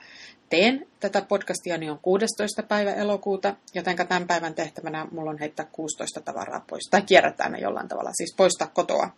teen, 0.50 0.87
tätä 1.00 1.23
podcastia, 1.23 1.79
niin 1.79 1.91
on 1.91 1.99
16. 1.99 2.62
päivä 2.62 2.93
elokuuta, 2.93 3.55
joten 3.75 3.97
tämän 3.97 4.26
päivän 4.26 4.55
tehtävänä 4.55 5.07
mulla 5.11 5.31
on 5.31 5.38
heittää 5.38 5.67
16 5.73 6.21
tavaraa 6.21 6.64
pois, 6.71 6.88
tai 6.91 7.03
kierrättää 7.03 7.49
ne 7.49 7.59
jollain 7.59 7.88
tavalla, 7.88 8.11
siis 8.12 8.35
poistaa 8.37 8.67
kotoa. 8.67 9.11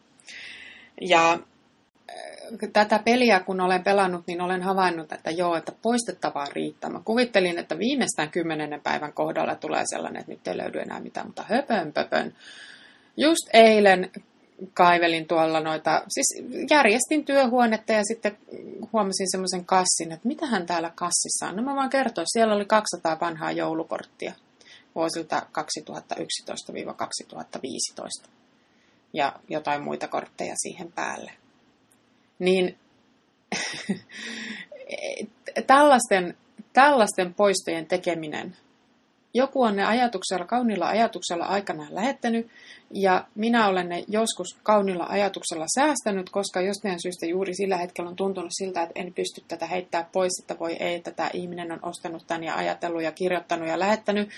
Ja 1.00 1.32
äh, 1.32 2.70
tätä 2.72 2.98
peliä 2.98 3.40
kun 3.40 3.60
olen 3.60 3.84
pelannut, 3.84 4.26
niin 4.26 4.40
olen 4.40 4.62
havainnut, 4.62 5.12
että 5.12 5.30
joo, 5.30 5.56
että 5.56 5.72
poistettavaa 5.82 6.46
riittää. 6.52 6.90
Mä 6.90 7.00
kuvittelin, 7.04 7.58
että 7.58 7.78
viimeistään 7.78 8.30
kymmenennen 8.30 8.80
päivän 8.80 9.12
kohdalla 9.12 9.54
tulee 9.54 9.82
sellainen, 9.90 10.20
että 10.20 10.32
nyt 10.32 10.48
ei 10.48 10.56
löydy 10.56 10.80
enää 10.80 11.00
mitään, 11.00 11.26
mutta 11.26 11.44
höpön 11.48 11.92
pöpön. 11.92 12.34
Just 13.16 13.48
eilen 13.52 14.10
kaivelin 14.74 15.26
tuolla 15.26 15.60
noita, 15.60 16.02
siis 16.08 16.42
järjestin 16.70 17.24
työhuonetta 17.24 17.92
ja 17.92 18.04
sitten 18.04 18.38
huomasin 18.92 19.30
semmoisen 19.30 19.64
kassin, 19.64 20.12
että 20.12 20.28
mitähän 20.28 20.66
täällä 20.66 20.92
kassissa 20.94 21.46
on. 21.48 21.56
No 21.56 21.62
mä 21.62 21.74
vaan 21.74 21.90
kertoin, 21.90 22.26
siellä 22.32 22.54
oli 22.54 22.64
200 22.64 23.20
vanhaa 23.20 23.52
joulukorttia 23.52 24.32
vuosilta 24.94 25.46
2011-2015 28.24 28.28
ja 29.12 29.32
jotain 29.48 29.82
muita 29.82 30.08
kortteja 30.08 30.54
siihen 30.56 30.92
päälle. 30.92 31.32
Niin 32.38 32.78
tällaisten, 35.66 36.36
tällaisten 36.72 37.34
poistojen 37.34 37.86
tekeminen 37.86 38.56
joku 39.36 39.62
on 39.62 39.76
ne 39.76 39.84
ajatuksella, 39.84 40.44
kaunilla 40.44 40.88
ajatuksella 40.88 41.44
aikanaan 41.44 41.94
lähettänyt, 41.94 42.48
ja 42.90 43.24
minä 43.34 43.68
olen 43.68 43.88
ne 43.88 44.04
joskus 44.08 44.56
kaunilla 44.62 45.06
ajatuksella 45.08 45.66
säästänyt, 45.74 46.30
koska 46.30 46.60
jostain 46.60 47.02
syystä 47.02 47.26
juuri 47.26 47.54
sillä 47.54 47.76
hetkellä 47.76 48.10
on 48.10 48.16
tuntunut 48.16 48.50
siltä, 48.50 48.82
että 48.82 49.00
en 49.00 49.14
pysty 49.14 49.44
tätä 49.48 49.66
heittää 49.66 50.08
pois, 50.12 50.32
että 50.42 50.58
voi 50.60 50.72
ei, 50.72 50.94
että 50.94 51.10
tämä 51.10 51.30
ihminen 51.32 51.72
on 51.72 51.78
ostanut 51.82 52.26
tämän 52.26 52.44
ja 52.44 52.56
ajatellut 52.56 53.02
ja 53.02 53.12
kirjoittanut 53.12 53.68
ja 53.68 53.78
lähettänyt. 53.78 54.28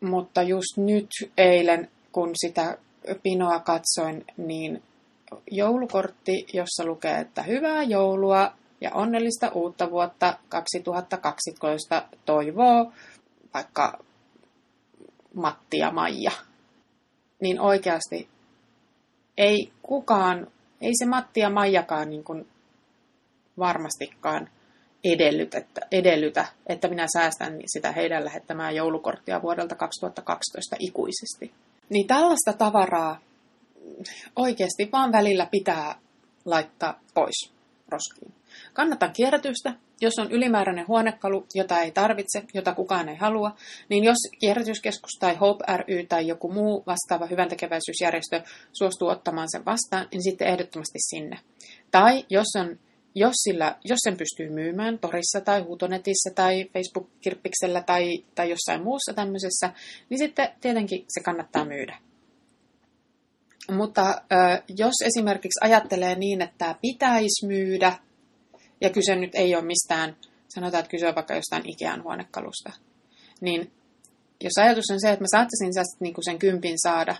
Mutta 0.00 0.42
just 0.42 0.76
nyt 0.76 1.08
eilen, 1.38 1.90
kun 2.12 2.30
sitä 2.34 2.78
pinoa 3.22 3.60
katsoin, 3.60 4.24
niin 4.36 4.82
joulukortti, 5.50 6.46
jossa 6.52 6.84
lukee, 6.84 7.18
että 7.18 7.42
hyvää 7.42 7.82
joulua 7.82 8.52
ja 8.80 8.90
onnellista 8.94 9.48
uutta 9.54 9.90
vuotta 9.90 10.38
2012 10.48 12.02
toivoo 12.24 12.92
vaikka 13.56 13.98
Matti 15.34 15.78
ja 15.78 15.90
Maija, 15.90 16.32
niin 17.40 17.60
oikeasti 17.60 18.28
ei 19.36 19.72
kukaan, 19.82 20.46
ei 20.80 20.92
se 20.98 21.06
Matti 21.06 21.40
ja 21.40 21.50
Maijakaan 21.50 22.10
niin 22.10 22.24
kuin 22.24 22.48
varmastikaan 23.58 24.48
edellytä, 25.04 25.62
edellytä, 25.92 26.46
että 26.66 26.88
minä 26.88 27.06
säästän 27.12 27.60
sitä 27.66 27.92
heidän 27.92 28.24
lähettämää 28.24 28.70
joulukorttia 28.70 29.42
vuodelta 29.42 29.74
2012 29.74 30.76
ikuisesti. 30.78 31.52
Niin 31.88 32.06
tällaista 32.06 32.52
tavaraa 32.52 33.20
oikeasti 34.36 34.88
vaan 34.92 35.12
välillä 35.12 35.46
pitää 35.50 35.98
laittaa 36.44 37.00
pois 37.14 37.52
roskiin. 37.88 38.34
Kannatan 38.72 39.12
kierrätystä, 39.12 39.74
jos 40.00 40.18
on 40.18 40.30
ylimääräinen 40.30 40.88
huonekalu, 40.88 41.46
jota 41.54 41.80
ei 41.80 41.90
tarvitse, 41.90 42.42
jota 42.54 42.74
kukaan 42.74 43.08
ei 43.08 43.16
halua, 43.16 43.56
niin 43.88 44.04
jos 44.04 44.16
kierrätyskeskus 44.40 45.10
tai 45.20 45.34
Hope 45.34 45.64
ry 45.76 46.06
tai 46.08 46.26
joku 46.26 46.52
muu 46.52 46.84
vastaava 46.86 47.26
hyväntekeväisyysjärjestö 47.26 48.42
suostuu 48.72 49.08
ottamaan 49.08 49.48
sen 49.50 49.64
vastaan, 49.64 50.08
niin 50.12 50.22
sitten 50.22 50.48
ehdottomasti 50.48 50.98
sinne. 50.98 51.38
Tai 51.90 52.24
jos, 52.30 52.46
on, 52.60 52.78
jos, 53.14 53.34
sillä, 53.34 53.76
jos 53.84 53.98
sen 54.02 54.16
pystyy 54.16 54.50
myymään 54.50 54.98
torissa 54.98 55.40
tai 55.40 55.60
huutonetissä 55.60 56.30
tai 56.34 56.70
Facebook-kirppiksellä 56.72 57.82
tai, 57.82 58.24
tai 58.34 58.50
jossain 58.50 58.82
muussa 58.82 59.12
tämmöisessä, 59.14 59.72
niin 60.10 60.18
sitten 60.18 60.48
tietenkin 60.60 61.04
se 61.08 61.20
kannattaa 61.24 61.64
myydä. 61.64 61.98
Mutta 63.70 64.22
jos 64.78 64.94
esimerkiksi 65.04 65.60
ajattelee 65.62 66.14
niin, 66.14 66.42
että 66.42 66.74
pitäisi 66.82 67.46
myydä, 67.46 67.92
ja 68.80 68.90
kyse 68.90 69.16
nyt 69.16 69.34
ei 69.34 69.54
ole 69.54 69.64
mistään, 69.64 70.16
sanotaan, 70.48 70.80
että 70.80 70.90
kyse 70.90 71.08
on 71.08 71.14
vaikka 71.14 71.34
jostain 71.34 71.70
Ikean 71.70 72.02
huonekalusta, 72.02 72.72
niin 73.40 73.70
jos 74.40 74.52
ajatus 74.58 74.84
on 74.92 75.00
se, 75.00 75.10
että 75.10 75.22
mä 75.22 75.26
saattaisin 75.30 76.00
niinku 76.00 76.22
sen 76.22 76.38
kympin 76.38 76.76
saada, 76.82 77.16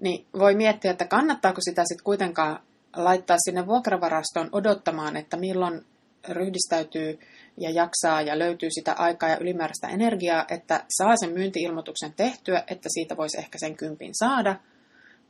niin 0.00 0.26
voi 0.38 0.54
miettiä, 0.54 0.90
että 0.90 1.04
kannattaako 1.04 1.60
sitä 1.60 1.82
sitten 1.84 2.04
kuitenkaan 2.04 2.62
laittaa 2.96 3.36
sinne 3.44 3.66
vuokravarastoon 3.66 4.48
odottamaan, 4.52 5.16
että 5.16 5.36
milloin 5.36 5.84
ryhdistäytyy 6.28 7.18
ja 7.56 7.70
jaksaa 7.70 8.22
ja 8.22 8.38
löytyy 8.38 8.68
sitä 8.72 8.92
aikaa 8.92 9.28
ja 9.28 9.38
ylimääräistä 9.38 9.88
energiaa, 9.88 10.44
että 10.48 10.84
saa 10.88 11.16
sen 11.16 11.30
myyntiilmoituksen 11.30 12.12
tehtyä, 12.16 12.64
että 12.66 12.88
siitä 12.88 13.16
voisi 13.16 13.38
ehkä 13.38 13.58
sen 13.58 13.76
kympin 13.76 14.14
saada, 14.14 14.56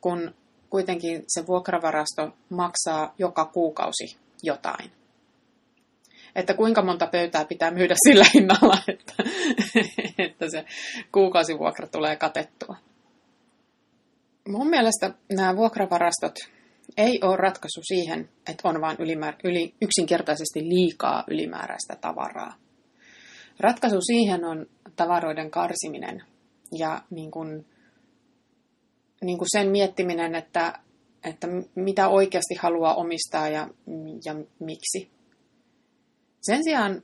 kun 0.00 0.34
kuitenkin 0.70 1.24
se 1.28 1.46
vuokravarasto 1.46 2.36
maksaa 2.48 3.14
joka 3.18 3.44
kuukausi 3.44 4.16
jotain. 4.42 4.90
Että 6.34 6.54
kuinka 6.54 6.82
monta 6.82 7.06
pöytää 7.06 7.44
pitää 7.44 7.70
myydä 7.70 7.94
sillä 8.08 8.24
hinnalla, 8.34 8.78
että, 8.88 9.14
että 10.18 10.50
se 10.50 10.64
kuukausivuokra 11.12 11.86
tulee 11.86 12.16
katettua. 12.16 12.76
Mun 14.48 14.70
mielestä 14.70 15.14
nämä 15.32 15.56
vuokravarastot 15.56 16.34
ei 16.96 17.20
ole 17.22 17.36
ratkaisu 17.36 17.80
siihen, 17.82 18.28
että 18.50 18.68
on 18.68 18.80
vain 18.80 18.96
ylimäär- 18.96 19.40
yli, 19.44 19.74
yksinkertaisesti 19.82 20.60
liikaa 20.60 21.24
ylimääräistä 21.28 21.96
tavaraa. 22.00 22.54
Ratkaisu 23.60 24.00
siihen 24.00 24.44
on 24.44 24.66
tavaroiden 24.96 25.50
karsiminen 25.50 26.22
ja 26.78 27.02
niin 27.10 27.30
kuin, 27.30 27.66
niin 29.22 29.38
kuin 29.38 29.48
sen 29.50 29.70
miettiminen, 29.70 30.34
että, 30.34 30.78
että 31.24 31.48
mitä 31.74 32.08
oikeasti 32.08 32.54
haluaa 32.54 32.94
omistaa 32.94 33.48
ja, 33.48 33.68
ja 34.24 34.34
miksi. 34.60 35.19
Sen 36.40 36.64
sijaan 36.64 37.02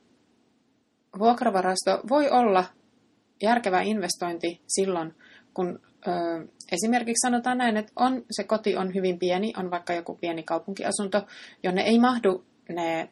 vuokravarasto 1.19 2.01
voi 2.09 2.31
olla 2.31 2.65
järkevä 3.43 3.81
investointi 3.81 4.61
silloin, 4.67 5.15
kun 5.55 5.81
ö, 6.07 6.11
esimerkiksi 6.73 7.29
sanotaan 7.29 7.59
näin, 7.59 7.77
että 7.77 7.93
on, 7.97 8.25
se 8.31 8.45
koti 8.45 8.77
on 8.77 8.95
hyvin 8.95 9.19
pieni, 9.19 9.53
on 9.57 9.71
vaikka 9.71 9.93
joku 9.93 10.15
pieni 10.15 10.43
kaupunkiasunto, 10.43 11.27
jonne 11.63 11.83
ei 11.83 11.99
mahdu 11.99 12.45
ne 12.69 13.09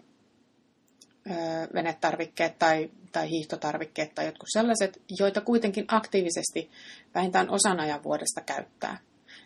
ö, 1.31 1.33
venetarvikkeet 1.75 2.59
tai, 2.59 2.91
tai 3.13 3.31
hiihtotarvikkeet 3.31 4.15
tai 4.15 4.27
jotkut 4.27 4.49
sellaiset, 4.53 5.03
joita 5.21 5.41
kuitenkin 5.41 5.85
aktiivisesti 5.89 6.71
vähintään 7.15 7.51
osan 7.51 7.81
ajan 7.81 8.03
vuodesta 8.03 8.41
käyttää. 8.41 8.99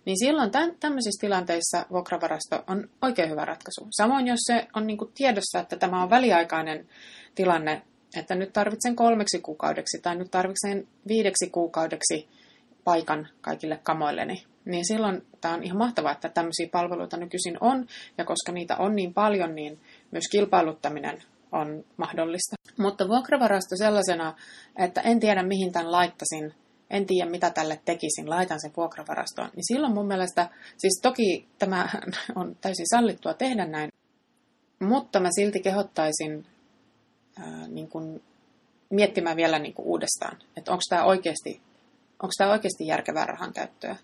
Niin 0.04 0.18
silloin 0.18 0.50
tämän, 0.50 0.76
tämmöisissä 0.80 1.20
tilanteissa 1.20 1.86
vuokravarasto 1.90 2.64
on 2.66 2.88
oikein 3.02 3.30
hyvä 3.30 3.44
ratkaisu. 3.44 3.88
Samoin 3.90 4.26
jos 4.26 4.40
se 4.42 4.66
on 4.74 4.86
niin 4.86 4.98
kuin 4.98 5.10
tiedossa, 5.14 5.58
että 5.60 5.76
tämä 5.76 6.02
on 6.02 6.10
väliaikainen 6.10 6.88
tilanne, 7.34 7.82
että 8.16 8.34
nyt 8.34 8.52
tarvitsen 8.52 8.96
kolmeksi 8.96 9.40
kuukaudeksi 9.40 9.98
tai 10.02 10.16
nyt 10.16 10.30
tarvitsen 10.30 10.88
viideksi 11.08 11.50
kuukaudeksi 11.50 12.28
paikan 12.84 13.28
kaikille 13.40 13.80
kamoilleni, 13.82 14.44
niin 14.64 14.86
silloin 14.86 15.26
tämä 15.40 15.54
on 15.54 15.62
ihan 15.62 15.78
mahtavaa, 15.78 16.12
että 16.12 16.28
tämmöisiä 16.28 16.68
palveluita 16.72 17.16
nykyisin 17.16 17.58
on, 17.60 17.86
ja 18.18 18.24
koska 18.24 18.52
niitä 18.52 18.76
on 18.76 18.96
niin 18.96 19.14
paljon, 19.14 19.54
niin 19.54 19.80
myös 20.10 20.24
kilpailuttaminen 20.32 21.22
on 21.52 21.84
mahdollista. 21.96 22.56
Mutta 22.78 23.08
vuokravarasto 23.08 23.76
sellaisena, 23.76 24.34
että 24.76 25.00
en 25.00 25.20
tiedä 25.20 25.42
mihin 25.42 25.72
tämän 25.72 25.92
laittasin, 25.92 26.54
en 26.90 27.06
tiedä 27.06 27.30
mitä 27.30 27.50
tälle 27.50 27.80
tekisin, 27.84 28.30
laitan 28.30 28.60
sen 28.60 28.72
vuokravarastoon, 28.76 29.50
niin 29.56 29.64
silloin 29.66 29.94
mun 29.94 30.06
mielestä, 30.06 30.48
siis 30.76 31.00
toki 31.02 31.48
tämä 31.58 31.88
on 32.40 32.56
täysin 32.60 32.86
sallittua 32.90 33.34
tehdä 33.34 33.66
näin, 33.66 33.92
mutta 34.80 35.20
mä 35.20 35.28
silti 35.34 35.60
kehottaisin 35.60 36.46
ää, 37.38 37.68
niin 37.68 37.88
kuin 37.88 38.22
miettimään 38.90 39.36
vielä 39.36 39.58
niin 39.58 39.74
kuin 39.74 39.86
uudestaan, 39.86 40.38
että 40.56 40.72
onko 40.72 40.82
tämä 40.88 41.04
oikeasti 41.04 41.60
onko 42.22 42.32
tämä 42.38 42.50
oikeasti 42.50 42.86
järkevää 42.86 43.26
rahan 43.26 43.52
käyttöä? 43.52 43.96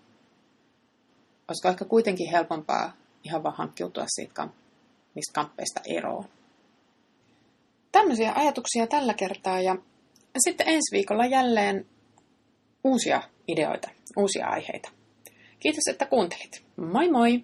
Olisiko 1.47 1.69
ehkä 1.69 1.85
kuitenkin 1.85 2.31
helpompaa 2.31 2.93
ihan 3.23 3.43
vaan 3.43 3.55
hankkiutua 3.55 4.05
siitä 4.07 4.47
niistä 5.15 5.33
kamppeista 5.33 5.81
eroon? 5.85 6.25
Tämmöisiä 7.91 8.33
ajatuksia 8.35 8.87
tällä 8.87 9.13
kertaa 9.13 9.61
ja 9.61 9.75
sitten 10.37 10.67
ensi 10.67 10.91
viikolla 10.91 11.25
jälleen 11.25 11.85
uusia 12.85 13.21
ideoita, 13.47 13.89
uusia 14.17 14.47
aiheita. 14.47 14.91
Kiitos, 15.59 15.87
että 15.89 16.05
kuuntelit. 16.05 16.63
Moi 16.77 17.11
moi! 17.11 17.43